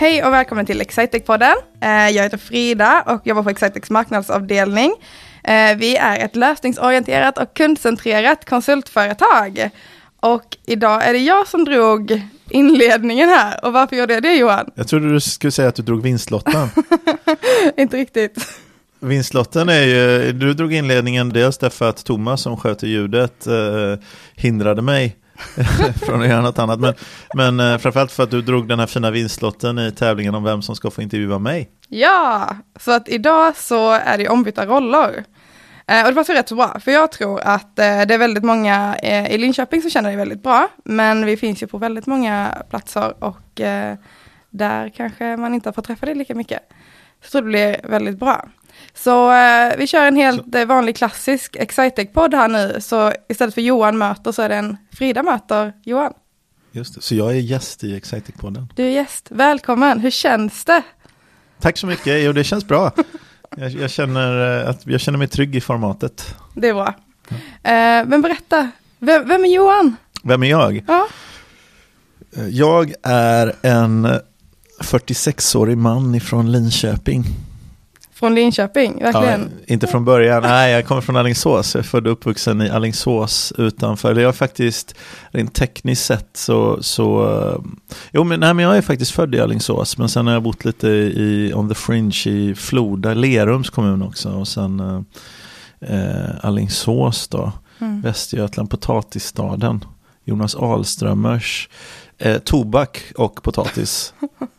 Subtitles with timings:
[0.00, 1.54] Hej och välkommen till Excitec-podden.
[1.80, 4.94] Eh, Jag heter Frida och jobbar på Excitecs marknadsavdelning.
[5.44, 9.70] Eh, Vi är ett lösningsorienterat och kundcentrerat konsultföretag.
[10.20, 13.64] Och idag är det jag som drog inledningen här.
[13.64, 14.70] Och varför gjorde jag det Johan?
[14.74, 16.68] Jag trodde du skulle säga att du drog vinstlotten.
[17.76, 18.48] Inte riktigt.
[19.00, 23.54] Vinstlotten är ju, du drog inledningen dels därför att Thomas som sköter ljudet eh,
[24.34, 25.16] hindrade mig
[26.06, 26.80] från att göra något annat.
[26.80, 26.94] Men,
[27.34, 30.62] men eh, framförallt för att du drog den här fina vinstlotten i tävlingen om vem
[30.62, 31.70] som ska få intervjua mig.
[31.88, 35.24] Ja, så att idag så är det ombytta roller.
[35.86, 38.44] Eh, och det passar rätt så bra, för jag tror att eh, det är väldigt
[38.44, 42.06] många eh, i Linköping som känner det väldigt bra, men vi finns ju på väldigt
[42.06, 43.96] många platser och eh,
[44.50, 46.60] där kanske man inte har fått träffa dig lika mycket.
[47.20, 48.48] Så jag tror det blir väldigt bra.
[48.94, 53.60] Så eh, vi kör en helt eh, vanlig klassisk Excitec-podd här nu, så istället för
[53.60, 56.12] Johan möter så är det en Frida möter Johan.
[56.72, 57.02] Just det.
[57.02, 58.66] Så jag är gäst i Exciting-podden.
[58.74, 60.82] Du är gäst, välkommen, hur känns det?
[61.60, 62.92] Tack så mycket, jo det känns bra.
[63.56, 66.34] Jag, jag, känner, eh, att, jag känner mig trygg i formatet.
[66.54, 66.94] Det är bra.
[67.62, 69.96] Eh, men berätta, vem, vem är Johan?
[70.22, 70.84] Vem är jag?
[70.88, 71.08] Ja.
[72.50, 74.06] Jag är en
[74.80, 77.24] 46-årig man ifrån Linköping.
[78.20, 79.40] Från Linköping, verkligen.
[79.40, 82.70] Ja, inte från början, nej jag kommer från Alingsås, jag är född och uppvuxen i
[82.70, 84.94] Alingsås utanför, eller jag är faktiskt
[85.30, 87.64] rent tekniskt sett så, så
[88.12, 90.64] jo men, nej, men jag är faktiskt född i Alingsås, men sen har jag bott
[90.64, 95.04] lite i, on the fringe i Floda, Lerums kommun också, och sen
[95.80, 98.00] eh, Alingsås då, mm.
[98.00, 99.84] Västergötland, potatisstaden,
[100.24, 101.68] Jonas Ahlströmers
[102.22, 104.14] Eh, tobak och potatis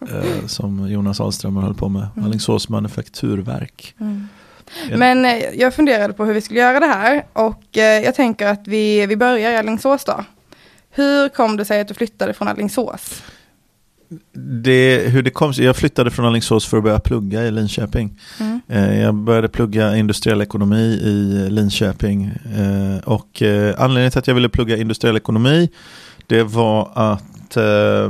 [0.09, 2.08] eh, som Jonas Ahlström höll på med.
[2.16, 2.26] Mm.
[2.26, 3.95] Alingsås manufakturverk.
[4.00, 4.28] Mm.
[4.95, 8.48] Men eh, jag funderade på hur vi skulle göra det här och eh, jag tänker
[8.48, 10.26] att vi, vi börjar i Alingsås då.
[10.90, 13.24] Hur kom det sig att du flyttade från Alingsås?
[14.63, 18.19] Det, hur det kom Jag flyttade från Alingsås för att börja plugga i Linköping.
[18.40, 18.62] Mm.
[18.68, 22.24] Eh, jag började plugga industriell ekonomi i Linköping.
[22.25, 23.41] Eh, och
[23.78, 25.69] anledningen till att jag ville plugga industriell ekonomi
[26.31, 27.24] det var att
[27.57, 28.09] eh,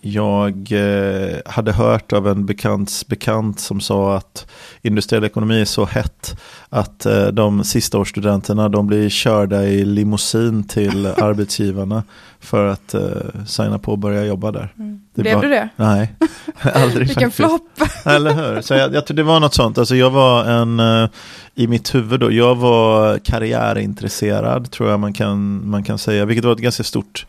[0.00, 4.46] jag eh, hade hört av en bekants bekant som sa att
[4.82, 10.64] industriell ekonomi är så hett att eh, de sista årsstudenterna de blir körda i limousin
[10.64, 12.02] till arbetsgivarna
[12.40, 13.00] för att eh,
[13.46, 14.72] signa på och börja jobba där.
[14.78, 15.00] Mm.
[15.14, 15.68] Det Blev var, du det?
[15.76, 16.14] Nej,
[16.74, 17.80] aldrig Vilken flopp!
[18.04, 18.60] Eller hur?
[18.60, 19.78] Så jag, jag tror det var något sånt.
[19.78, 21.08] Alltså jag var en, uh,
[21.54, 26.44] i mitt huvud då, jag var karriärintresserad tror jag man kan, man kan säga, vilket
[26.44, 27.26] var ett ganska stort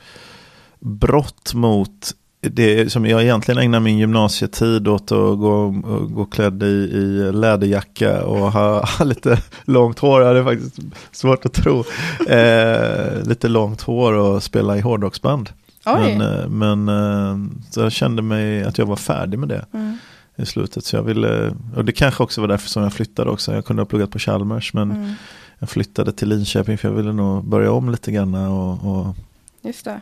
[0.82, 5.70] brott mot det som jag egentligen ägnar min gymnasietid åt att gå,
[6.10, 10.80] gå klädd i, i läderjacka och ha, ha lite långt hår, det är faktiskt
[11.12, 11.84] svårt att tro.
[12.30, 15.50] Eh, lite långt hår och spela i hårdrocksband.
[15.86, 16.18] Oj.
[16.18, 17.38] Men, eh, men eh,
[17.72, 19.98] så jag kände mig att jag var färdig med det mm.
[20.36, 20.86] i slutet.
[20.86, 23.54] Så jag ville, och det kanske också var därför som jag flyttade också.
[23.54, 25.14] Jag kunde ha pluggat på Chalmers men mm.
[25.60, 28.36] jag flyttade till Linköping för jag ville nog börja om lite grann.
[28.36, 29.16] Och, och
[29.62, 30.02] Just det.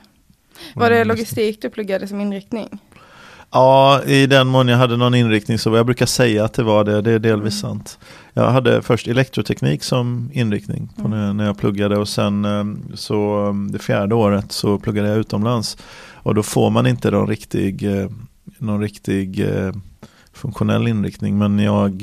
[0.75, 2.79] Var det logistik du pluggade som inriktning?
[3.51, 6.83] Ja, i den mån jag hade någon inriktning så jag brukar säga att det var
[6.83, 7.75] det, det är delvis mm.
[7.75, 7.99] sant.
[8.33, 11.37] Jag hade först elektroteknik som inriktning mm.
[11.37, 15.77] när, jag pluggade och sen eh, så eh, det fjärde året så pluggade jag utomlands.
[16.13, 18.09] Och då får man inte någon riktig, eh,
[18.57, 19.45] någon riktig
[20.33, 22.01] funktionell inriktning men jag,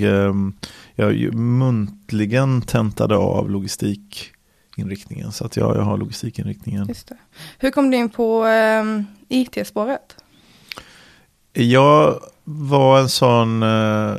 [0.94, 4.32] jag muntligen tentade av logistik
[4.78, 5.32] inriktningen.
[5.32, 6.86] Så att jag, jag har logistikinriktningen.
[6.88, 7.16] Just det.
[7.58, 10.16] Hur kom du in på um, IT-spåret?
[11.52, 14.16] Jag var en sån uh,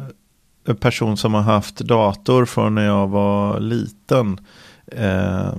[0.79, 4.39] person som har haft dator från när jag var liten.
[4.97, 5.51] Uh,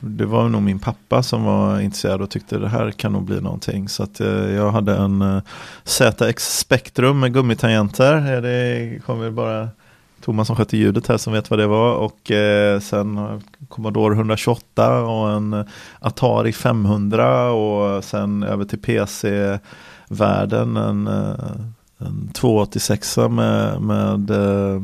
[0.00, 3.40] det var nog min pappa som var intresserad och tyckte det här kan nog bli
[3.40, 3.88] någonting.
[3.88, 5.42] Så att uh, jag hade en uh,
[5.84, 8.42] ZX Spectrum med gummitangenter.
[8.42, 9.68] Det kommer bara
[10.20, 15.02] Thomas som skötte ljudet här som vet vad det var och eh, sen Commodore 128
[15.02, 15.64] och en
[15.98, 21.34] Atari 500 och sen över till PC-världen en, eh,
[21.98, 24.80] en 286 med, med eh,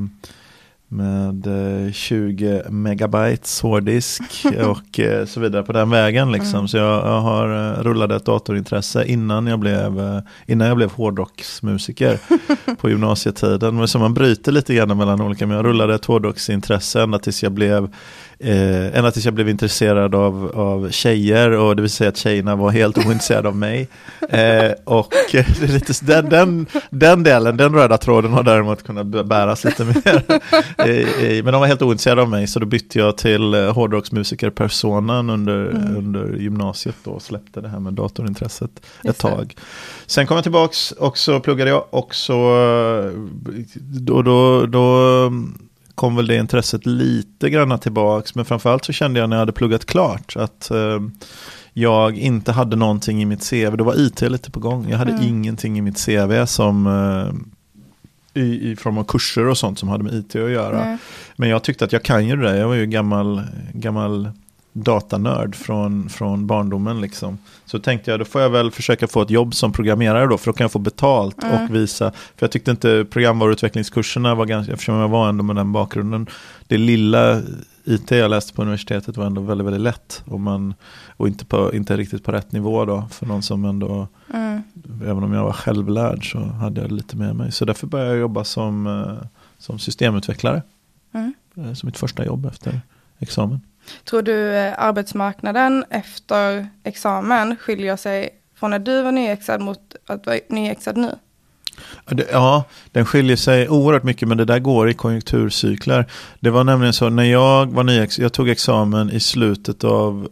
[0.95, 1.47] med
[1.95, 4.23] 20 eh, megabytes hårddisk
[4.67, 6.55] och eh, så vidare på den vägen liksom.
[6.55, 6.69] Mm.
[6.69, 12.19] Så jag, jag har eh, rullade ett datorintresse innan jag blev, innan jag blev hårdrocksmusiker
[12.81, 13.77] på gymnasietiden.
[13.77, 17.43] Men så man bryter lite grann mellan olika, men jag rullade ett hårdrocksintresse ända tills
[17.43, 17.95] jag blev
[18.39, 22.57] Eh, ända tills jag blev intresserad av, av tjejer och det vill säga att tjejerna
[22.57, 23.89] var helt ointresserade av mig.
[24.29, 29.07] Eh, och det är lite, den, den, den delen, den röda tråden har däremot kunnat
[29.07, 30.23] bäras lite mer
[31.43, 35.67] men de var helt ointresserade av mig så då bytte jag till eh, hårdrocksmusiker-personan under,
[35.67, 35.97] mm.
[35.97, 38.71] under gymnasiet då och släppte det här med datorintresset
[39.05, 39.57] ett tag.
[40.07, 42.35] Sen kom jag tillbaks och så pluggade jag och så
[43.81, 45.31] då, då, då
[45.95, 49.53] kom väl det intresset lite grann tillbaks men framförallt så kände jag när jag hade
[49.53, 51.01] pluggat klart att eh,
[51.73, 53.77] jag inte hade någonting i mitt CV.
[53.77, 54.87] Det var IT lite på gång.
[54.91, 55.25] Jag hade mm.
[55.25, 60.05] ingenting i mitt CV som eh, i, i form av kurser och sånt som hade
[60.05, 60.85] med IT att göra.
[60.85, 60.99] Mm.
[61.37, 62.55] Men jag tyckte att jag kan ju det där.
[62.55, 63.43] Jag var ju gammal,
[63.73, 64.31] gammal
[64.75, 67.01] datanörd från, från barndomen.
[67.01, 67.39] Liksom.
[67.65, 70.47] Så tänkte jag, då får jag väl försöka få ett jobb som programmerare då, för
[70.47, 71.65] då kan jag få betalt mm.
[71.65, 72.11] och visa.
[72.11, 76.27] För jag tyckte inte programvaruutvecklingskurserna var ganska, eftersom jag var ändå med den bakgrunden,
[76.67, 77.43] det lilla
[77.85, 80.23] IT jag läste på universitetet var ändå väldigt, väldigt lätt.
[80.27, 80.75] Och, man,
[81.17, 84.63] och inte, på, inte riktigt på rätt nivå då, för någon som ändå, mm.
[85.05, 87.53] även om jag var självlärd så hade jag lite med mig.
[87.53, 89.27] Så därför började jag jobba som, eh,
[89.59, 90.63] som systemutvecklare.
[91.13, 91.35] Mm.
[91.57, 92.81] Eh, som mitt första jobb efter
[93.19, 93.61] examen.
[94.05, 100.27] Tror du eh, arbetsmarknaden efter examen skiljer sig från när du var nyexad mot att
[100.27, 101.15] vara nyexad nu?
[102.33, 106.07] Ja, den skiljer sig oerhört mycket men det där går i konjunkturcykler.
[106.41, 110.29] Det var nämligen så när jag var nyexad, jag tog examen i slutet av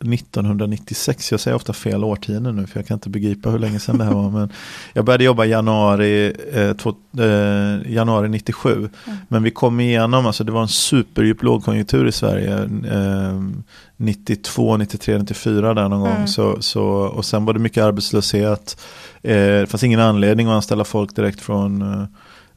[0.00, 3.98] 1996, jag säger ofta fel årtionde nu för jag kan inte begripa hur länge sedan
[3.98, 4.30] det här var.
[4.30, 4.52] Men
[4.92, 8.74] jag började jobba januari, eh, två, eh, januari 97.
[8.74, 8.90] Mm.
[9.28, 12.58] Men vi kom igenom, alltså det var en superdjup lågkonjunktur i Sverige.
[12.90, 13.40] Eh,
[13.96, 16.18] 92, 93, 94 där någon mm.
[16.18, 16.28] gång.
[16.28, 18.80] Så, så, och sen var det mycket arbetslöshet.
[19.22, 22.04] Eh, det fanns ingen anledning att anställa folk direkt från eh,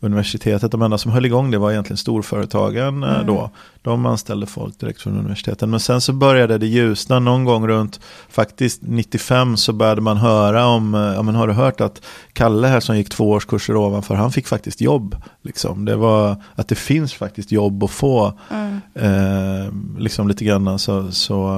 [0.04, 0.72] universitetet.
[0.72, 3.28] De enda som höll igång det var egentligen storföretagen eh, mm.
[3.28, 3.50] då.
[3.82, 5.70] De anställde folk direkt från universiteten.
[5.70, 8.00] Men sen så började det ljusna någon gång runt
[8.30, 12.02] faktiskt 95 så började man höra om, eh, ja men har du hört att
[12.34, 15.16] Kalle här som gick två årskurser ovanför, han fick faktiskt jobb.
[15.42, 15.86] Liksom.
[15.86, 18.34] Det var att det finns faktiskt jobb att få.
[18.50, 18.82] Mm.
[18.94, 21.56] Eh, liksom lite grann så, så,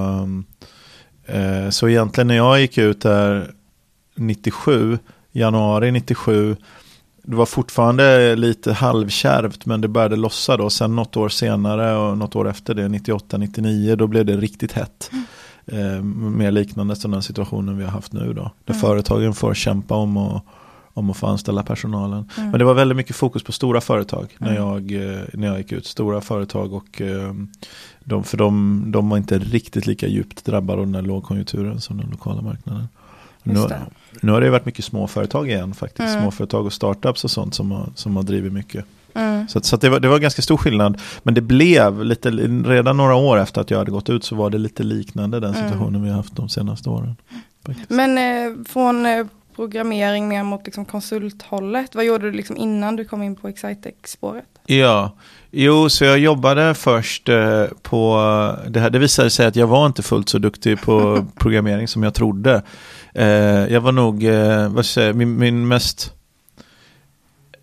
[1.26, 3.50] eh, så egentligen när jag gick ut där
[4.16, 4.98] 97,
[5.32, 6.56] januari 97
[7.26, 10.70] det var fortfarande lite halvkärvt men det började lossa då.
[10.70, 15.10] Sen något år senare och något år efter det, 98-99, då blev det riktigt hett.
[15.12, 15.24] Mm.
[15.66, 18.50] Eh, mer liknande den situationen vi har haft nu då.
[18.64, 18.80] Där mm.
[18.80, 20.46] företagen får kämpa om, och,
[20.94, 22.30] om att få anställa personalen.
[22.36, 22.50] Mm.
[22.50, 24.62] Men det var väldigt mycket fokus på stora företag när, mm.
[24.62, 25.86] jag, eh, när jag gick ut.
[25.86, 27.34] Stora företag och eh,
[28.04, 31.96] de, för de, de var inte riktigt lika djupt drabbade av den här lågkonjunkturen som
[31.96, 32.88] den lokala marknaden.
[33.44, 33.68] Nu,
[34.20, 36.08] nu, har det varit mycket småföretag igen faktiskt.
[36.08, 36.22] Mm.
[36.22, 38.84] Småföretag och startups och sånt som har, som har drivit mycket.
[39.14, 39.48] Mm.
[39.48, 41.00] Så, så det, var, det var ganska stor skillnad.
[41.22, 44.50] Men det blev lite, redan några år efter att jag hade gått ut så var
[44.50, 45.62] det lite liknande den mm.
[45.62, 46.02] situationen mm.
[46.02, 47.16] vi har haft de senaste åren.
[47.66, 47.90] Faktiskt.
[47.90, 53.04] Men eh, från eh, programmering ner mot liksom konsulthållet, vad gjorde du liksom innan du
[53.04, 54.44] kom in på Excitec-spåret?
[54.66, 55.16] Ja,
[55.50, 58.16] jo, så jag jobbade först eh, på,
[58.68, 62.02] det här, det visade sig att jag var inte fullt så duktig på programmering som
[62.02, 62.62] jag trodde.
[63.14, 63.26] Eh,
[63.72, 66.12] jag var nog, eh, vad ska jag säga, min, min mest,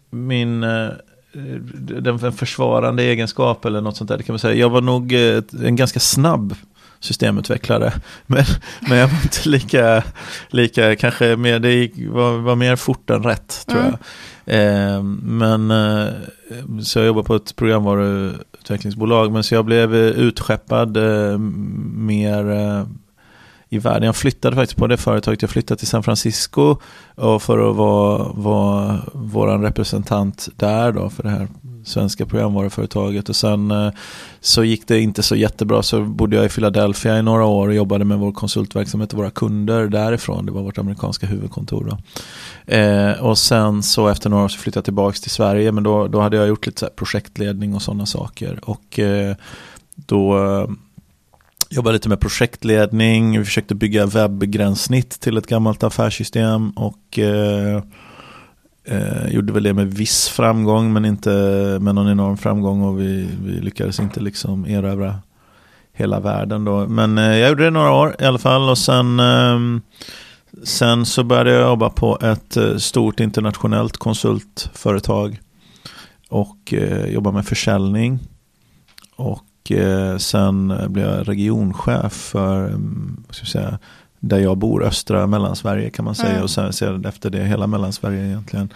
[0.10, 0.90] min, eh,
[2.02, 4.56] den försvarande egenskap eller något sånt där, det kan man säga.
[4.56, 6.56] Jag var nog eh, en ganska snabb
[7.02, 7.94] systemutvecklare.
[8.28, 8.44] Men,
[8.90, 10.04] men jag var inte lika,
[10.50, 13.92] lika kanske mer, det var, var mer fort än rätt tror mm.
[13.92, 14.00] jag.
[14.46, 16.14] Eh, men eh,
[16.84, 21.38] så jag jobbar på ett programvaruutvecklingsbolag men så jag blev utskeppad eh,
[21.96, 22.86] mer eh,
[23.70, 24.04] i världen.
[24.04, 25.42] Jag flyttade faktiskt på det företaget.
[25.42, 26.78] Jag flyttade till San Francisco
[27.16, 31.48] och för att vara, vara vår representant där då för det här
[31.86, 33.30] svenska programvaruföretaget.
[33.30, 33.92] Och sen eh,
[34.40, 37.74] så gick det inte så jättebra så bodde jag i Philadelphia i några år och
[37.74, 40.46] jobbade med vår konsultverksamhet och våra kunder därifrån.
[40.46, 41.98] Det var vårt amerikanska huvudkontor då.
[42.76, 46.08] Eh, och sen så efter några år så flyttade jag tillbaka till Sverige men då,
[46.08, 48.60] då hade jag gjort lite projektledning och sådana saker.
[48.64, 49.36] Och eh,
[49.96, 50.68] då
[51.72, 57.84] jobbade lite med projektledning, vi försökte bygga webbgränssnitt till ett gammalt affärssystem och eh,
[58.84, 61.30] eh, gjorde väl det med viss framgång men inte
[61.82, 65.20] med någon enorm framgång och vi, vi lyckades inte liksom erövra
[65.94, 66.88] hela världen då.
[66.88, 69.60] Men eh, jag gjorde det några år i alla fall och sen, eh,
[70.64, 75.40] sen så började jag jobba på ett eh, stort internationellt konsultföretag
[76.30, 78.20] och eh, jobba med försäljning.
[79.16, 83.80] Och eh, sen blev jag regionchef för, mm, vad ska jag säga,
[84.22, 86.32] där jag bor, östra Mellansverige kan man säga.
[86.32, 86.44] Mm.
[86.44, 88.74] Och sen, sen efter det hela Mellansverige egentligen.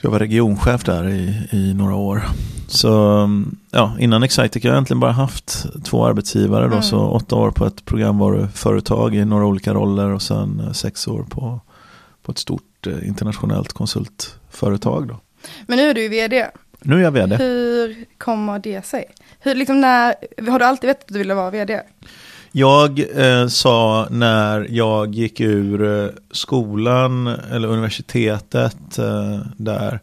[0.00, 2.22] Jag var regionchef där i, i några år.
[2.68, 6.64] Så mm, ja, innan Excitec har jag egentligen bara haft två arbetsgivare.
[6.64, 6.82] Då, mm.
[6.82, 11.22] Så åtta år på ett programvaruföretag i några olika roller och sen eh, sex år
[11.22, 11.60] på,
[12.22, 15.08] på ett stort eh, internationellt konsultföretag.
[15.08, 15.20] Då.
[15.66, 16.46] Men nu är du vd
[16.80, 17.36] Nu är jag vd.
[17.36, 19.04] Hur kommer det sig?
[19.40, 20.14] Hur, liksom när,
[20.50, 21.80] har du alltid vetat att du ville vara vd?
[22.58, 30.00] Jag eh, sa när jag gick ur eh, skolan eller universitetet eh, där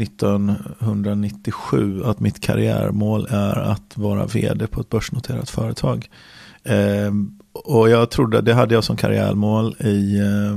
[0.00, 6.10] 1997 att mitt karriärmål är att vara vd på ett börsnoterat företag.
[6.64, 7.12] Eh,
[7.52, 10.56] och jag trodde, det hade jag som karriärmål i, eh,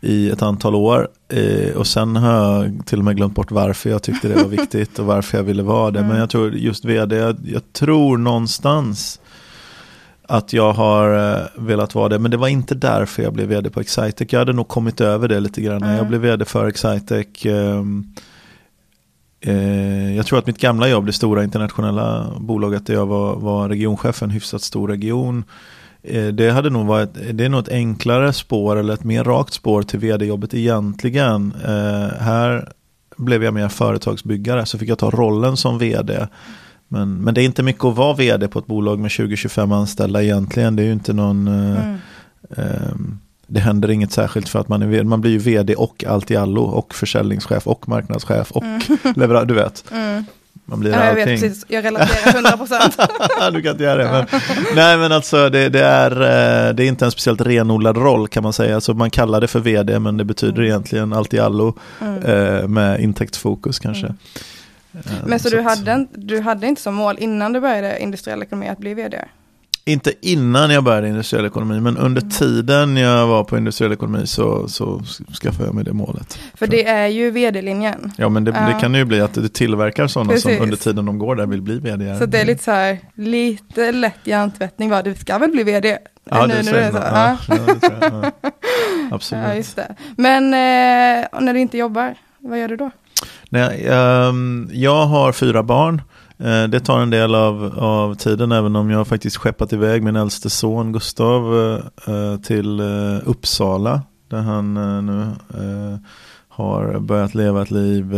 [0.00, 1.08] i ett antal år.
[1.28, 4.48] Eh, och sen har jag till och med glömt bort varför jag tyckte det var
[4.58, 5.98] viktigt och varför jag ville vara det.
[5.98, 6.10] Mm.
[6.10, 9.20] Men jag tror just vd, jag, jag tror någonstans
[10.28, 12.18] att jag har eh, velat vara det.
[12.18, 14.32] Men det var inte därför jag blev vd på Excitec.
[14.32, 15.82] Jag hade nog kommit över det lite grann.
[15.82, 15.96] Mm.
[15.96, 17.46] Jag blev vd för Excitec.
[17.46, 17.82] Eh,
[19.40, 23.68] eh, jag tror att mitt gamla jobb, det stora internationella bolaget där jag var, var
[23.68, 25.44] regionchef en hyfsat stor region.
[26.02, 29.52] Eh, det, hade nog varit, det är nog ett enklare spår eller ett mer rakt
[29.52, 31.54] spår till vd-jobbet egentligen.
[31.64, 32.72] Eh, här
[33.16, 36.26] blev jag mer företagsbyggare så fick jag ta rollen som vd.
[36.88, 40.22] Men, men det är inte mycket att vara vd på ett bolag med 20-25 anställda
[40.22, 40.76] egentligen.
[40.76, 41.48] Det är ju inte någon...
[41.48, 41.98] Eh, mm.
[42.56, 42.92] Eh,
[43.50, 45.04] det händer inget särskilt för att man är vd.
[45.04, 48.80] Man blir ju vd och allt i allo och försäljningschef och marknadschef och mm.
[49.16, 49.46] leverantör.
[49.46, 49.84] Du vet.
[49.92, 50.24] Mm.
[50.70, 53.50] Man blir ja, jag vet precis, jag relaterar 100%.
[53.52, 54.10] du kan inte göra det.
[54.10, 54.40] Men,
[54.74, 58.42] nej men alltså det, det, är, eh, det är inte en speciellt renodlad roll kan
[58.42, 58.74] man säga.
[58.74, 60.64] Alltså, man kallar det för vd men det betyder mm.
[60.64, 62.22] egentligen allt i allo mm.
[62.22, 64.14] eh, med intäktsfokus kanske.
[65.06, 65.28] Mm.
[65.28, 68.68] Men så, så du, hade, du hade inte som mål innan du började industriell ekonomi
[68.68, 69.24] att bli vd?
[69.88, 72.30] Inte innan jag började industriell ekonomi, men under mm.
[72.30, 75.02] tiden jag var på industriell ekonomi så, så
[75.42, 76.38] skaffade jag mig det målet.
[76.54, 78.12] För det är ju vd-linjen.
[78.16, 80.56] Ja, men det, det, kan ju bli att det tillverkar sådana Precis.
[80.56, 82.18] som under tiden de går där vill bli vd.
[82.18, 85.02] Så det är lite så här, lite lätt hjärntvättning, va?
[85.02, 85.98] du ska väl bli vd?
[86.24, 87.02] Ja, nu, det säger man.
[87.02, 88.50] Ja, ja, det ja.
[89.10, 89.44] Absolut.
[89.44, 89.94] Ja, just det.
[90.16, 92.90] Men eh, när du inte jobbar, vad gör du då?
[93.48, 96.02] Nej, um, jag har fyra barn.
[96.40, 100.16] Uh, det tar en del av, av tiden även om jag faktiskt skeppat iväg min
[100.16, 101.54] äldste son Gustav
[102.08, 104.02] uh, till uh, Uppsala.
[104.30, 104.74] Där han
[105.06, 105.26] nu
[106.48, 108.14] har börjat leva ett liv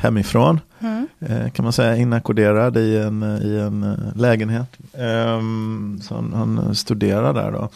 [0.00, 0.60] hemifrån.
[0.80, 1.08] Mm.
[1.50, 4.76] Kan man säga inackorderad i en, i en lägenhet.
[4.92, 7.68] Um, så han, han studerar där då.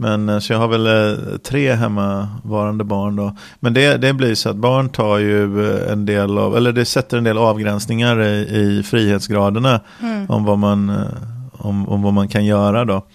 [0.00, 3.36] Men eh, så jag har väl eh, tre hemmavarande barn då.
[3.60, 6.84] Men det, det blir så att barn tar ju eh, en del av, eller det
[6.84, 10.30] sätter en del avgränsningar i, i frihetsgraderna mm.
[10.30, 11.06] om, vad man,
[11.52, 13.06] om, om vad man kan göra då.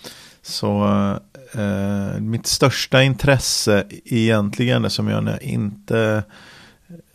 [0.42, 0.86] Så
[1.54, 6.22] eh, mitt största intresse egentligen, som jag när jag inte, eh,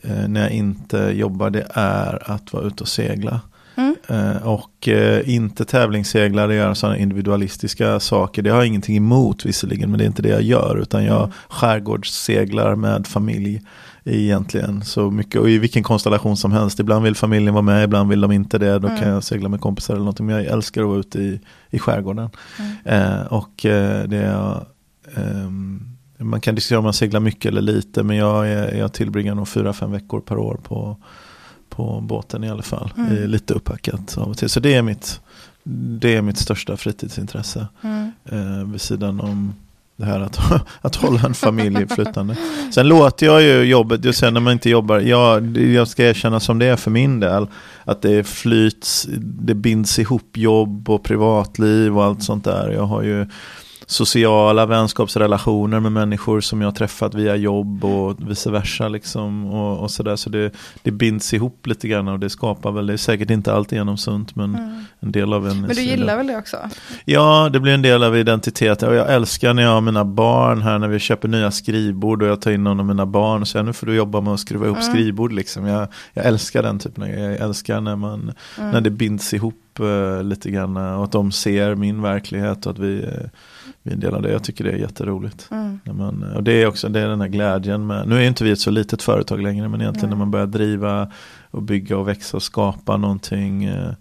[0.02, 3.40] när jag inte jobbar, det är att vara ute och segla.
[3.78, 3.97] Mm.
[4.09, 8.43] Eh, och eh, inte tävlingsseglare göra sådana individualistiska saker.
[8.43, 10.78] Det har jag ingenting emot visserligen, men det är inte det jag gör.
[10.83, 11.31] Utan jag mm.
[11.49, 13.62] skärgårdsseglar med familj
[14.05, 14.83] egentligen.
[14.85, 16.81] Så mycket, och i vilken konstellation som helst.
[16.81, 18.78] Ibland vill familjen vara med, ibland vill de inte det.
[18.78, 19.00] Då mm.
[19.00, 20.26] kan jag segla med kompisar eller någonting.
[20.26, 21.40] Men jag älskar att vara ute i,
[21.71, 22.31] i skärgården.
[22.59, 23.02] Mm.
[23.02, 24.64] Eh, och eh, det är
[25.17, 25.50] eh,
[26.18, 29.72] man kan diskutera om man seglar mycket eller lite, men jag, jag tillbringar nog fyra,
[29.72, 30.96] fem veckor per år på,
[31.68, 32.92] på båten i alla fall.
[32.96, 33.30] Mm.
[33.30, 34.48] Lite upphackat av och till.
[34.48, 35.20] Så det är mitt,
[35.62, 37.66] det är mitt största fritidsintresse.
[37.82, 38.12] Mm.
[38.25, 39.54] Eh, vid sidan om
[39.98, 40.38] det här att,
[40.80, 42.37] att hålla en familj flytande.
[42.75, 46.58] Sen låter jag ju jobbet, säger när man inte jobbar, jag, jag ska erkänna som
[46.58, 47.46] det är för min del,
[47.84, 52.70] att det flyts, det binds ihop jobb och privatliv och allt sånt där.
[52.70, 53.26] Jag har ju
[53.90, 58.88] sociala vänskapsrelationer med människor som jag träffat via jobb och vice versa.
[58.88, 60.16] Liksom, och, och sådär.
[60.16, 60.52] Så det,
[60.83, 64.37] det binds ihop lite grann och det skapar väl, det är säkert inte alltigenom sunt
[64.37, 64.85] men mm.
[65.00, 65.61] en del av en...
[65.61, 66.57] Men du gillar väl det också?
[67.04, 70.62] Ja, det blir en del av identiteten och jag älskar när jag har mina barn
[70.62, 73.49] här när vi köper nya skrivbord och jag tar in någon av mina barn och
[73.49, 74.90] säger nu får du jobba med att skruva ihop mm.
[74.90, 75.66] skrivbord liksom.
[75.66, 78.71] Jag, jag älskar den typen av Jag älskar när, man, mm.
[78.71, 82.78] när det binds ihop uh, lite grann och att de ser min verklighet och att
[82.78, 83.28] vi uh,
[83.88, 84.30] vi är en del av det.
[84.30, 85.49] Jag tycker det är jätteroligt.
[85.50, 85.80] Mm.
[85.85, 88.50] Man, och det är också det är den här glädjen med, nu är inte vi
[88.50, 90.18] ett så litet företag längre men egentligen mm.
[90.18, 91.12] när man börjar driva
[91.50, 93.92] och bygga och växa och skapa någonting eh,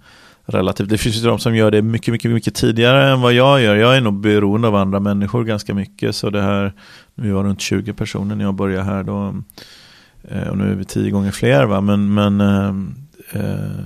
[0.46, 0.90] relativt.
[0.90, 3.76] Det finns ju de som gör det mycket, mycket, mycket tidigare än vad jag gör.
[3.76, 6.16] Jag är nog beroende av andra människor ganska mycket.
[6.16, 6.74] Så det här,
[7.16, 9.36] vi var runt 20 personer när jag började här då.
[10.24, 11.82] Eh, och nu är vi tio gånger fler va.
[11.82, 12.68] Men, men eh,
[13.42, 13.86] eh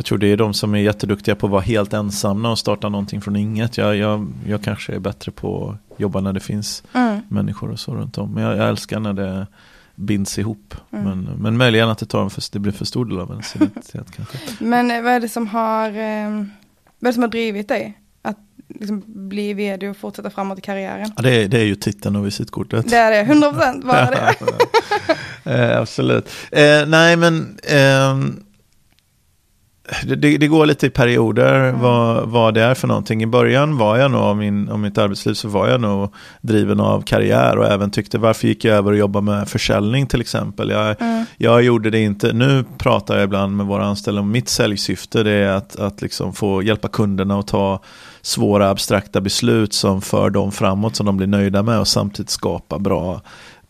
[0.00, 2.88] jag tror det är de som är jätteduktiga på att vara helt ensamma och starta
[2.88, 3.78] någonting från inget.
[3.78, 7.20] Jag, jag, jag kanske är bättre på att jobba när det finns mm.
[7.28, 8.32] människor och så runt om.
[8.32, 9.46] Men jag, jag älskar när det
[9.94, 10.74] binds ihop.
[10.90, 11.04] Mm.
[11.04, 14.06] Men, men möjligen att det, tar för, det blir för stor del av ens identitet
[14.16, 14.38] kanske.
[14.58, 16.44] Men eh, vad är det som har, eh,
[16.98, 17.98] vad är som har drivit dig?
[18.22, 18.38] Att
[18.68, 21.12] liksom bli vd och fortsätta framåt i karriären?
[21.16, 22.90] Ja, det, är, det är ju titeln och visitkortet.
[22.90, 24.10] Det är det, 100% bara
[25.44, 25.72] det.
[25.72, 26.28] eh, absolut.
[26.52, 28.44] Eh, nej, men ehm,
[30.04, 31.80] det, det, går lite i perioder mm.
[31.80, 33.22] vad, vad det är för någonting.
[33.22, 36.80] I början var jag nog, av, min, av mitt arbetsliv så var jag nog driven
[36.80, 40.70] av karriär och även tyckte varför gick jag över och jobba med försäljning till exempel.
[40.70, 41.24] Jag, mm.
[41.36, 45.32] jag gjorde det inte, nu pratar jag ibland med våra anställda om mitt säljsyfte det
[45.32, 47.82] är att, att liksom få hjälpa kunderna att ta
[48.22, 52.78] svåra abstrakta beslut som för dem framåt som de blir nöjda med och samtidigt skapa
[52.78, 53.20] bra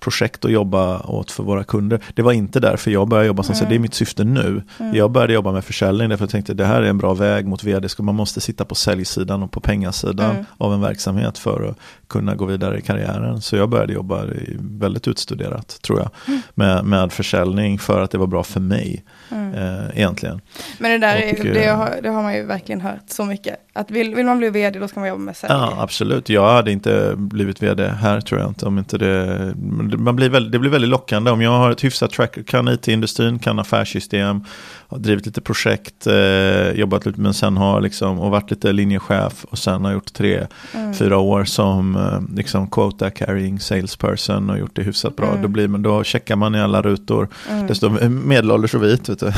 [0.01, 2.01] projekt att jobba åt för våra kunder.
[2.15, 3.69] Det var inte därför jag började jobba som mm.
[3.69, 4.63] det är mitt syfte nu.
[4.79, 4.95] Mm.
[4.97, 7.65] Jag började jobba med försäljning därför jag tänkte det här är en bra väg mot
[7.65, 7.89] vd.
[7.99, 10.45] Man måste sitta på säljsidan och på pengasidan mm.
[10.59, 11.77] av en verksamhet för att
[12.11, 13.41] kunna gå vidare i karriären.
[13.41, 14.25] Så jag började jobba
[14.59, 16.41] väldigt utstuderat tror jag mm.
[16.55, 19.55] med, med försäljning för att det var bra för mig mm.
[19.55, 20.41] eh, egentligen.
[20.79, 23.25] Men det där och, är, det, eh, har, det har man ju verkligen hört så
[23.25, 23.57] mycket.
[23.73, 25.53] Att vill, vill man bli vd då ska man jobba med sälj.
[25.53, 28.67] Ja absolut, jag hade inte blivit vd här tror jag inte.
[28.67, 29.53] Om inte det,
[29.99, 33.39] man blir väldigt, det blir väldigt lockande om jag har ett hyfsat track, kan it-industrin,
[33.39, 34.45] kan affärssystem
[34.91, 39.45] har drivit lite projekt, eh, jobbat lite men sen har liksom och varit lite linjechef
[39.51, 40.95] och sen har gjort tre, mm.
[40.95, 45.29] fyra år som eh, liksom quota carrying salesperson och gjort det hyfsat bra.
[45.29, 45.43] Mm.
[45.43, 47.29] Då, blir man, då checkar man i alla rutor.
[47.51, 47.67] Mm.
[47.67, 49.09] Det står medelålders och vit.
[49.09, 49.27] Vet du.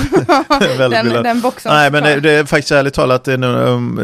[0.79, 1.73] den, den boxen.
[1.73, 4.01] Nej men det, det, är faktiskt ärligt talat, det är nog, um,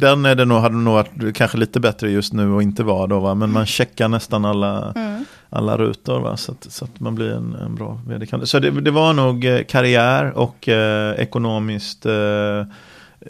[0.00, 3.06] den är det nog, hade nog varit kanske lite bättre just nu och inte var
[3.06, 3.34] då va.
[3.34, 6.20] Men man checkar nästan alla mm alla rutor.
[6.20, 6.36] Va?
[6.36, 8.46] Så, att, så att man blir en, en bra vd.
[8.46, 12.58] Så det, det var nog eh, karriär och eh, ekonomiskt eh,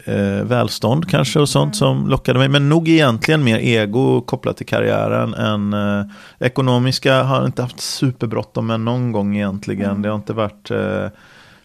[0.05, 1.73] eh, välstånd kanske och sånt mm.
[1.73, 2.49] som lockade mig.
[2.49, 6.05] Men nog egentligen mer ego kopplat till karriären än eh,
[6.39, 9.89] ekonomiska har inte haft superbråttom med någon gång egentligen.
[9.89, 10.01] Mm.
[10.01, 11.07] Det har inte varit eh,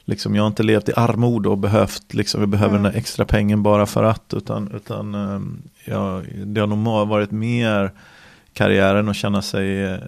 [0.07, 2.83] Liksom, jag har inte levt i armod och behövt, liksom, jag behöver mm.
[2.83, 4.35] den extra pengen bara för att.
[4.35, 5.15] Utan, utan
[5.85, 7.93] jag, det har nog varit mer
[8.55, 9.99] karriären och känna sig eh,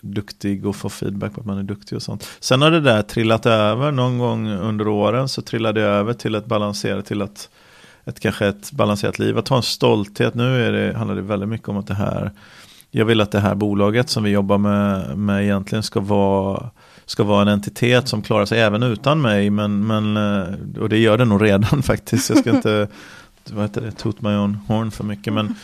[0.00, 2.28] duktig och få feedback på att man är duktig och sånt.
[2.40, 6.34] Sen har det där trillat över någon gång under åren så trillade det över till
[6.34, 7.48] ett balanserat, till att
[8.04, 9.38] ett, kanske ett balanserat liv.
[9.38, 12.30] Att ha en stolthet, nu är det, handlar det väldigt mycket om att det här
[12.90, 16.70] jag vill att det här bolaget som vi jobbar med, med egentligen ska vara
[17.06, 19.50] ska vara en entitet som klarar sig även utan mig.
[19.50, 22.30] Men, men, eh, och det gör det nog redan faktiskt.
[22.30, 22.88] Jag ska inte
[23.50, 25.32] vad heter det, toot my own horn för mycket.
[25.32, 25.54] Men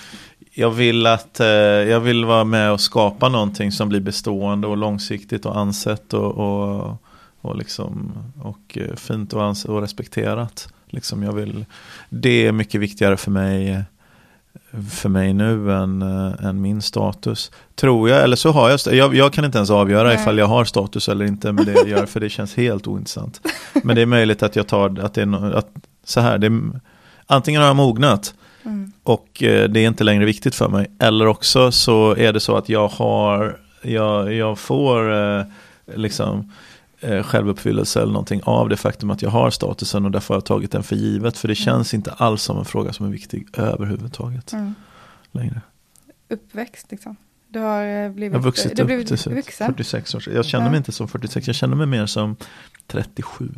[0.52, 4.76] jag vill att eh, jag vill vara med och skapa någonting som blir bestående och
[4.76, 6.96] långsiktigt och ansett och, och,
[7.40, 10.68] och, liksom, och eh, fint och, ans och respekterat.
[10.86, 11.64] Liksom jag vill,
[12.08, 13.84] det är mycket viktigare för mig
[14.90, 17.50] för mig nu än, äh, än min status.
[17.74, 20.14] Tror jag, eller så har jag, jag, jag kan inte ens avgöra Nej.
[20.14, 23.40] ifall jag har status eller inte med det jag gör, för det känns helt ointressant.
[23.84, 25.68] Men det är möjligt att jag tar, att det är, att,
[26.04, 26.60] så här, det,
[27.26, 28.92] antingen har jag mognat Mm.
[29.02, 30.90] Och eh, det är inte längre viktigt för mig.
[30.98, 35.44] Eller också så är det så att jag har, jag, jag får eh,
[35.94, 36.52] liksom
[37.00, 40.44] eh, självuppfyllelse eller någonting av det faktum att jag har statusen och därför har jag
[40.44, 41.38] tagit den för givet.
[41.38, 41.64] För det mm.
[41.64, 44.74] känns inte alls som en fråga som är viktig överhuvudtaget mm.
[45.32, 45.60] längre.
[46.28, 47.16] Uppväxt liksom.
[47.52, 49.66] Du har blivit, jag har vuxit du upp blivit till vuxen.
[49.66, 50.22] 46 år.
[50.34, 52.36] Jag känner mig inte som 46, jag känner mig mer som
[52.86, 53.48] 37,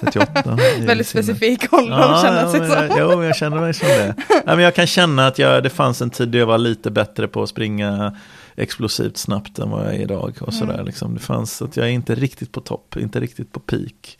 [0.00, 0.58] 38.
[0.86, 2.96] Väldigt specifik ålder ja, att känna sig ja, så.
[2.98, 4.14] Jo, jag känner mig som det.
[4.28, 6.90] Ja, men jag kan känna att jag, det fanns en tid då jag var lite
[6.90, 8.16] bättre på att springa
[8.56, 10.36] explosivt snabbt än vad jag är idag.
[10.40, 10.86] Och sådär, mm.
[10.86, 11.14] liksom.
[11.14, 14.16] Det fanns att jag är inte riktigt på topp, inte riktigt på peak.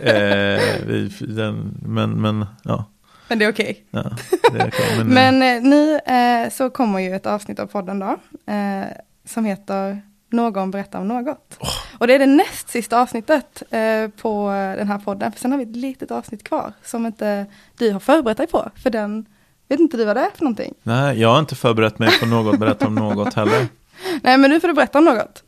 [0.00, 0.60] eh,
[1.82, 2.84] men, men ja.
[3.34, 3.84] Men det är okej.
[3.92, 4.04] Okay.
[4.58, 5.04] Ja, okay.
[5.04, 5.08] Men,
[5.40, 8.16] men eh, nu eh, så kommer ju ett avsnitt av podden då.
[8.52, 8.84] Eh,
[9.24, 11.56] som heter någon berättar om något.
[11.60, 11.68] Oh.
[11.98, 15.58] Och det är det näst sista avsnittet eh, på den här podden, för sen har
[15.58, 17.46] vi ett litet avsnitt kvar som inte
[17.78, 19.26] du har förberett dig på, för den
[19.68, 20.74] vet inte du vad det är för någonting.
[20.82, 23.66] Nej, jag har inte förberett mig på något, berätta om något heller.
[24.22, 25.42] Nej, men nu får du berätta om något.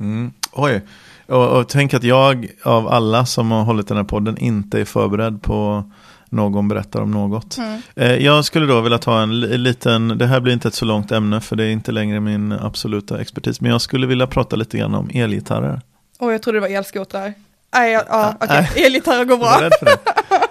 [0.00, 0.32] Mm.
[0.52, 0.82] Oj,
[1.26, 4.84] och, och tänk att jag av alla som har hållit den här podden inte är
[4.84, 5.84] förberedd på
[6.32, 7.58] någon berättar om något.
[7.58, 7.80] Mm.
[7.96, 11.12] Eh, jag skulle då vilja ta en liten, det här blir inte ett så långt
[11.12, 14.78] ämne för det är inte längre min absoluta expertis, men jag skulle vilja prata lite
[14.78, 15.80] grann om elgitarrer.
[16.18, 17.34] Och jag trodde det var elskotrar.
[17.74, 18.84] Nej, ja, ja okej, okay.
[18.84, 19.70] elgitarrer går bra.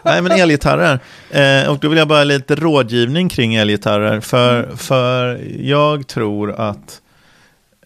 [0.04, 1.00] Nej, men elgitarrer.
[1.30, 4.20] Eh, och då vill jag bara lite rådgivning kring elgitarrer.
[4.20, 4.78] För, mm.
[4.78, 7.02] för jag tror att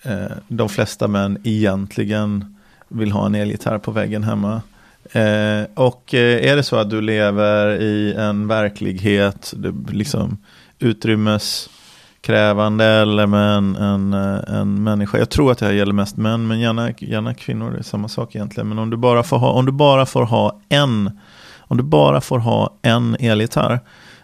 [0.03, 2.55] eh, de flesta män egentligen
[2.87, 4.61] vill ha en elgitarr på väggen hemma.
[5.11, 9.53] Eh, och eh, är det så att du lever i en verklighet,
[9.91, 10.37] liksom
[10.79, 15.17] utrymmeskrävande eller med en, en, eh, en människa.
[15.17, 18.07] Jag tror att det här gäller mest män, men gärna, gärna kvinnor, det är samma
[18.07, 18.69] sak egentligen.
[18.69, 21.19] Men om du bara får ha, om du bara får ha en,
[21.59, 23.79] om du bara får ha en elgitarr,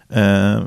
[0.08, 0.60] eh,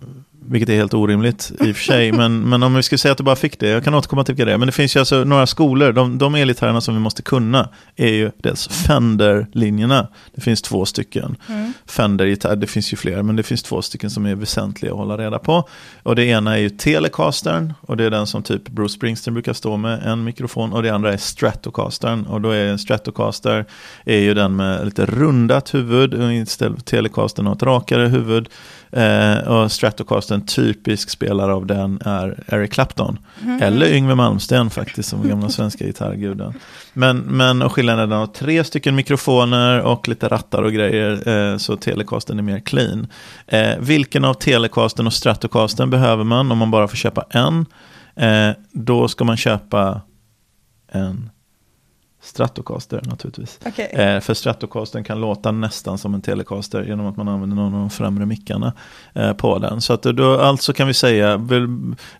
[0.47, 2.11] vilket är helt orimligt i och för sig.
[2.21, 4.35] men, men om vi skulle säga att du bara fick det, jag kan återkomma till
[4.35, 4.57] det.
[4.57, 8.11] Men det finns ju alltså några skolor, de, de elgitarrerna som vi måste kunna är
[8.11, 10.07] ju dels Fender-linjerna.
[10.35, 11.35] Det finns två stycken.
[11.49, 11.73] Mm.
[11.85, 15.17] Fender-gitarr, det finns ju fler, men det finns två stycken som är väsentliga att hålla
[15.17, 15.69] reda på.
[16.03, 19.53] Och det ena är ju Telecastern, och det är den som typ Bruce Springsteen brukar
[19.53, 20.73] stå med, en mikrofon.
[20.73, 23.65] Och det andra är Stratocastern, och då är en Stratocaster
[24.05, 28.49] är ju den med lite rundat huvud, istället för Telecastern har ett rakare huvud.
[28.91, 33.19] Eh, och Stratocaster, en typisk spelare av den är Eric Clapton.
[33.43, 33.63] Mm.
[33.63, 36.53] Eller Yngwie Malmsteen faktiskt, som gamla svenska gitarrguden.
[36.93, 41.57] Men, men och skillnaden är att tre stycken mikrofoner och lite rattar och grejer, eh,
[41.57, 43.07] så Telecastern är mer clean.
[43.47, 47.65] Eh, vilken av Telecastern och Stratocastern behöver man om man bara får köpa en?
[48.15, 50.01] Eh, då ska man köpa
[50.91, 51.29] en
[52.25, 53.59] Stratocaster naturligtvis.
[53.65, 53.85] Okay.
[53.85, 57.79] Eh, för Stratocastern kan låta nästan som en Telecaster genom att man använder någon av
[57.79, 58.73] de främre mickarna
[59.13, 59.81] eh, på den.
[59.81, 61.37] Så att du, alltså kan vi säga,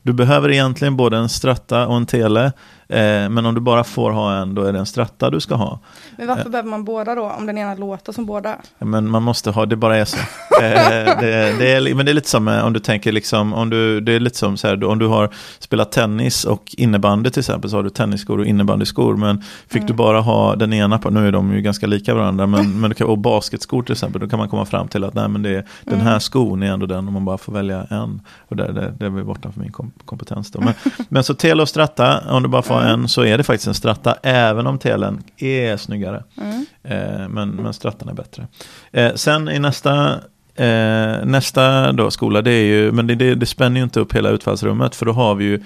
[0.02, 2.52] du behöver egentligen både en Stratta och en Tele.
[2.88, 5.56] Eh, men om du bara får ha en, då är det en Stratta du ska
[5.56, 5.80] ha.
[6.18, 8.56] Men varför eh, behöver man båda då, om den ena låter som båda?
[8.80, 10.18] Men man måste ha, det bara är så.
[10.62, 14.02] eh, det, det, är, men det är lite som om du tänker liksom, om du,
[14.02, 17.70] det är lite som så här, om du har spelat tennis och innebandy till exempel,
[17.70, 19.88] så har du tennisskor och innebandyskor, men fick mm.
[19.88, 22.90] du bara ha den ena på, nu är de ju ganska lika varandra, men, men
[22.90, 25.42] du kan, och basketskor till exempel, då kan man komma fram till att nej men
[25.42, 25.66] det är, mm.
[25.84, 28.22] den här skon är ändå den om man bara får välja en.
[28.48, 29.72] Och det, det, det är borta för min
[30.06, 30.62] kompetens då.
[30.62, 30.74] Men,
[31.10, 33.74] men så Tele och Stratta, om du bara får en så är det faktiskt en
[33.74, 36.24] Stratta, även om Telen är snyggare.
[36.42, 36.66] Mm.
[36.84, 38.48] Eh, men, men Strattan är bättre.
[38.92, 40.20] Eh, sen i nästa
[40.56, 44.16] eh, nästa då, skola, det är ju, men det, det, det spänner ju inte upp
[44.16, 45.64] hela utfallsrummet, för då har vi ju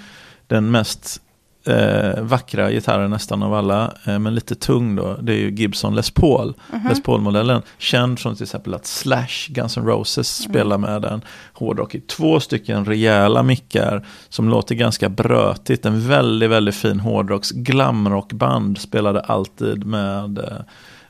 [0.47, 1.21] den mest
[1.69, 5.17] eh, vackra gitarrer nästan av alla, eh, men lite tung då.
[5.21, 6.53] Det är ju Gibson Les Paul.
[6.71, 6.89] Mm -hmm.
[6.89, 10.51] Les Paul-modellen, känd från till exempel att Slash, Guns N' Roses mm.
[10.51, 11.21] spelar med den.
[11.53, 15.85] Hårdrock i två stycken rejäla mickar som låter ganska brötigt.
[15.85, 20.59] En väldigt, väldigt fin hårdrocks glamrockband spelade alltid med eh,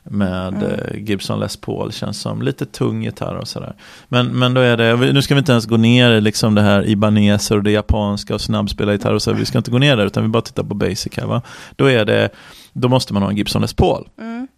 [0.04, 0.62] med mm.
[0.62, 1.92] Eh, Gibson Les Paul.
[1.92, 3.74] Känns som lite tung gitarr och sådär.
[4.08, 6.62] Men, men då är det, nu ska vi inte ens gå ner i liksom det
[6.62, 9.32] här ibaneser och det japanska och snabbspelargitarr och så.
[9.32, 11.42] Vi ska inte gå ner där utan vi bara tittar på basic här va.
[11.76, 12.28] Då är det,
[12.72, 14.08] då måste man ha en Gibson Les Paul.
[14.18, 14.48] Mm.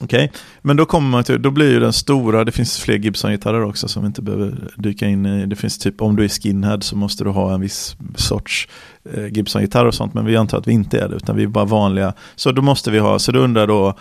[0.00, 0.40] Okej, okay.
[0.62, 3.88] men då kommer man till, då blir ju den stora, det finns fler Gibson-gitarrer också
[3.88, 7.24] som inte behöver dyka in i, det finns typ, om du är skinhead så måste
[7.24, 8.68] du ha en viss sorts
[9.14, 11.46] eh, Gibson-gitarr och sånt, men vi antar att vi inte är det, utan vi är
[11.46, 12.14] bara vanliga.
[12.36, 13.98] Så då måste vi ha, så då undrar då,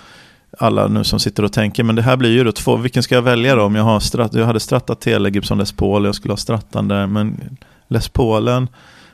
[0.59, 3.15] alla nu som sitter och tänker, men det här blir ju då två, vilken ska
[3.15, 3.63] jag välja då?
[3.63, 6.87] Om jag, har stratt, jag hade strattat Tele Gibson Les Paul, jag skulle ha strattan
[6.87, 7.57] där, men
[7.87, 8.67] Les Paulen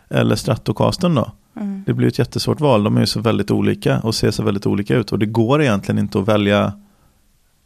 [0.10, 1.32] eller Stratocastern då?
[1.56, 1.84] Mm.
[1.86, 4.66] Det blir ett jättesvårt val, de är ju så väldigt olika och ser så väldigt
[4.66, 6.74] olika ut och det går egentligen inte att välja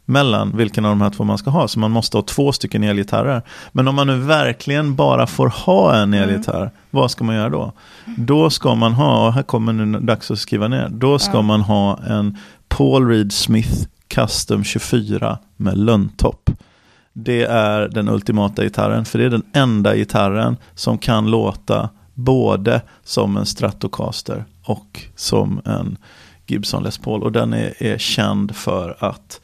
[0.08, 1.68] mellan vilken av de här två man ska ha.
[1.68, 3.42] Så man måste ha två stycken elgitarrer.
[3.72, 6.22] Men om man nu verkligen bara får ha en mm.
[6.22, 6.70] elgitarr, mm.
[6.90, 7.72] vad ska man göra då?
[8.16, 11.42] Då ska man ha, och här kommer nu dags att skriva ner, då ska ja.
[11.42, 12.38] man ha en
[12.78, 16.50] Paul Reed Smith Custom 24 med lönntopp.
[17.12, 22.82] Det är den ultimata gitarren, för det är den enda gitarren som kan låta både
[23.04, 25.96] som en Stratocaster och som en
[26.46, 27.22] Gibson Les Paul.
[27.22, 29.40] Och den är, är känd för att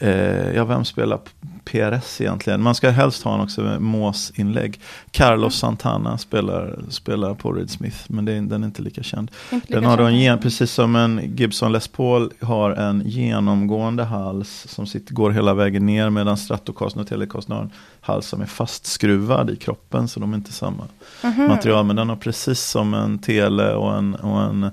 [0.00, 1.18] Eh, ja, vem spelar
[1.66, 2.62] PRS egentligen?
[2.62, 4.80] Man ska helst ha en också med Mås-inlägg.
[5.10, 5.76] Carlos mm.
[5.76, 9.30] Santana spelar, spelar på Reed Smith, men det den är inte lika känd.
[9.52, 14.66] Inte lika den har en, precis som en Gibson Les Paul har en genomgående hals
[14.68, 18.46] som sitter, går hela vägen ner medan Stratocaster och Telecaster har en hals som är
[18.46, 20.84] fastskruvad i kroppen så de är inte samma
[21.22, 21.48] mm -hmm.
[21.48, 21.84] material.
[21.84, 24.70] Men den har precis som en Tele och en, och en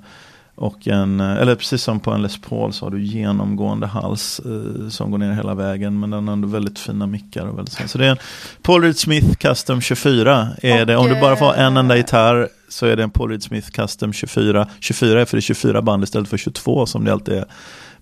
[0.55, 4.89] och en, eller precis som på en Les Paul så har du genomgående hals eh,
[4.89, 5.99] som går ner hela vägen.
[5.99, 7.45] Men den har ändå väldigt fina mickar.
[7.45, 8.17] Och väldigt, så det är en
[8.61, 10.47] Paul Reed Smith Custom 24.
[10.61, 10.95] Är och, det.
[10.95, 14.13] Om du bara får en enda gitarr så är det en Paul Reed Smith Custom
[14.13, 14.67] 24.
[14.79, 17.45] 24 är för det är 24 band istället för 22 som det alltid är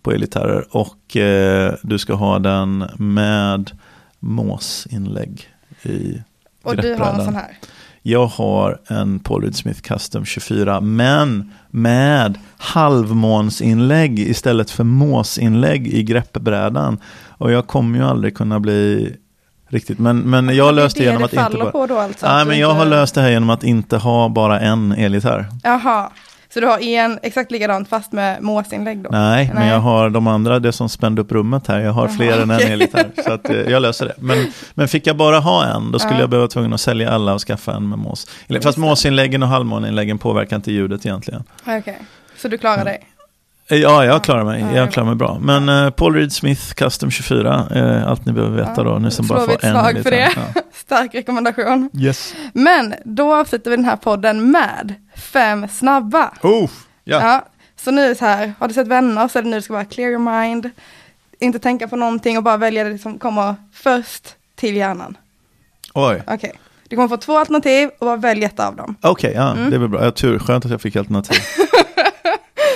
[0.02, 0.66] på elgitarrer.
[0.70, 3.72] Och eh, du ska ha den med
[4.20, 5.50] måsinlägg
[5.84, 6.22] i
[6.64, 7.58] Och du har en sån här?
[8.04, 17.00] Jag har en Paul Smith Custom 24, men med halvmånsinlägg istället för måsinlägg i greppbrädan.
[17.28, 19.16] Och jag kommer ju aldrig kunna bli
[19.68, 21.72] riktigt, men, men jag löste det genom att inte bara...
[21.72, 22.80] På då alltså, Nej, men jag inte...
[22.80, 25.46] har löst det här genom att inte ha bara en elgitarr.
[25.64, 26.10] Jaha.
[26.54, 29.10] Så du har en exakt likadant fast med måsinlägg då?
[29.12, 31.80] Nej, Nej, men jag har de andra, det som spände upp rummet här.
[31.80, 32.42] Jag har Jaha, fler okay.
[32.42, 33.12] än en elgitarr.
[33.24, 34.14] Så att, eh, jag löser det.
[34.18, 36.20] Men, men fick jag bara ha en, då skulle ja.
[36.20, 38.28] jag behöva tvungen att sälja alla och skaffa en med mås.
[38.64, 41.44] Fast måsinläggen och halvmåninläggen påverkar inte ljudet egentligen.
[41.62, 41.96] Okej, okay.
[42.38, 43.11] så du klarar dig?
[43.68, 44.66] Ja, jag klarar mig.
[44.76, 45.38] Jag klarar mig bra.
[45.42, 49.00] Men uh, Paul Reed Smith Custom 24 är allt ni behöver veta då.
[49.00, 50.32] Ni som bara får en slag för det.
[50.36, 50.62] Ja.
[50.74, 51.90] stark rekommendation.
[51.94, 52.36] Yes.
[52.54, 56.32] Men då avslutar vi den här podden med fem snabba.
[56.44, 56.70] Oh,
[57.04, 57.22] ja.
[57.22, 57.46] Ja,
[57.76, 59.62] så nu är det så här, har du sett vänner så är det nu du
[59.62, 60.70] ska bara clear your mind,
[61.40, 65.18] inte tänka på någonting och bara välja det som kommer först till hjärnan.
[65.94, 66.24] Oj.
[66.28, 66.52] Okej,
[66.88, 68.96] du kommer få två alternativ och bara välj ett av dem.
[69.02, 69.70] Okej, ja, Mm.
[69.70, 70.00] det är väl bra.
[70.00, 71.38] Jag har tur, skönt att jag fick alternativ.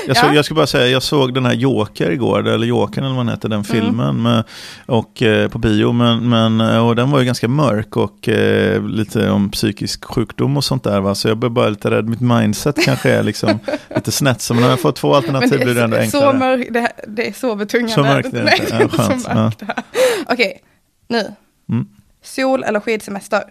[0.07, 0.33] Jag, såg, Ja.
[0.33, 3.33] jag ska bara säga, jag såg den här Joker igår, eller Jokern eller vad den
[3.33, 4.43] heter, den filmen, med,
[4.85, 8.87] och, eh, på bio, men, men, eh, och den var ju ganska mörk och eh,
[8.87, 11.15] lite om psykisk sjukdom och sånt där, va?
[11.15, 13.59] så jag blev bara lite rädd, mitt mindset kanske är liksom
[13.95, 16.31] lite snett, så men när jag får två alternativ blir det ändå enklare.
[16.31, 17.93] så mörk, det, det är så betungande.
[17.93, 18.77] Så mörkt är det inte.
[18.79, 19.27] Ja, skönt.
[19.27, 19.51] här.
[20.27, 20.61] Okej,
[21.07, 21.31] nu.
[21.69, 21.87] Mm.
[22.23, 23.43] Sol eller skidsemester?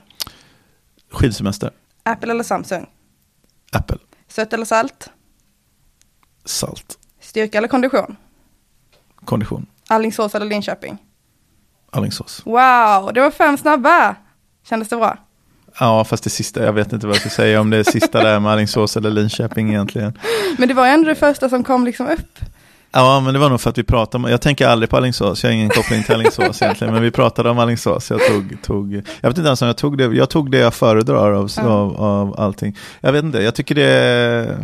[1.13, 1.71] Skidsemester,
[2.03, 2.87] Apple eller Samsung?
[3.73, 3.97] Apple,
[4.29, 5.11] Sött eller salt?
[6.45, 8.17] Salt, Styrka eller kondition?
[9.25, 10.99] kondition, Alingsås eller Linköping?
[11.91, 12.43] Alingsås.
[12.45, 14.17] Wow, det var fem snabba.
[14.69, 15.19] Kändes det bra?
[15.81, 18.23] Ja, fast det sista, jag vet inte vad jag ska säga om det är sista
[18.23, 20.19] där med Alingsås eller Linköping egentligen.
[20.59, 22.39] Men det var ändå det första som kom liksom upp.
[22.97, 25.43] Ja, men det var nog för att vi pratade om, jag tänker aldrig på Alingsås,
[25.45, 28.95] jag har ingen koppling till Alingsås egentligen, men vi pratade om Alingsås, jag tog, tog
[28.95, 31.63] jag vet inte ens om jag tog det, jag tog det jag föredrar av, Ja.
[31.63, 32.77] av, av allting.
[33.01, 34.59] Jag vet inte, jag tycker det är,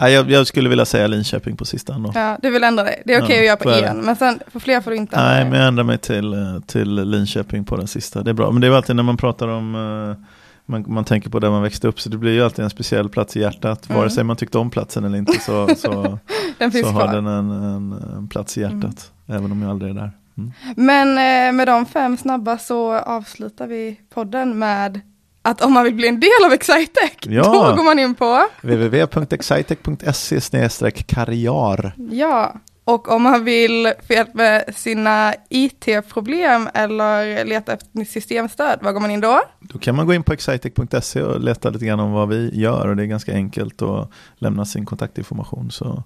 [0.00, 2.12] nej, jag, jag skulle vilja säga Linköping på sista ändå.
[2.14, 3.02] Ja, du vill ändra dig.
[3.06, 5.16] Det är okej Ja, att göra på en, men sen för fler får du inte
[5.16, 8.50] Nej, men jag ändrar mig till, eh, till Linköping på den sista, det är bra.
[8.50, 10.26] Men det är alltid när man pratar om, eh,
[10.66, 13.08] man, man tänker på där man växte upp, så det blir ju alltid en speciell
[13.08, 13.98] plats i hjärtat, Mm.
[14.00, 16.18] vare sig man tyckte om platsen eller inte så, så,
[16.58, 19.94] Den så har den en, en, en plats i hjärtat, även om jag aldrig är
[19.94, 20.10] där.
[20.38, 20.52] Mm.
[20.76, 25.00] Men eh, med de fem snabba så avslutar vi podden med
[25.42, 27.42] att om man vill bli en del av Excitec, Ja.
[27.42, 31.92] då går man in på, www.excitec.se karriär.
[32.10, 38.94] ja, och om man vill få hjälp med sina IT-problem eller leta efter systemstöd, vad
[38.94, 39.40] går man in då?
[39.60, 42.88] Då kan man gå in på excitec.se och leta lite grann om vad vi gör
[42.88, 46.02] och det är ganska enkelt att lämna sin kontaktinformation så,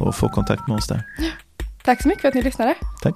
[0.00, 1.02] och få kontakt med oss där.
[1.84, 2.74] Tack så mycket för att ni lyssnade.
[3.02, 3.14] Tack.